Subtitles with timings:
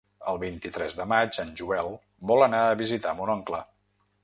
[0.29, 1.91] El vint-i-tres de maig en Joel
[2.33, 3.65] vol anar a visitar mon oncle.